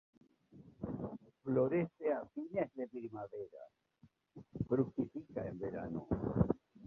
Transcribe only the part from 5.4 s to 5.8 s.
en